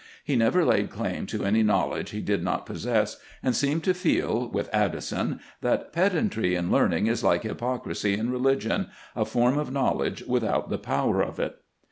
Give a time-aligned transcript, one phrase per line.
[0.23, 4.49] He never laid claim to any knowledge he did not possess, and seemed to feel,
[4.49, 10.23] with Addison, that "pedantry in learning is like hypocrisy in religion— a form of knowledge
[10.23, 11.55] without the power of it."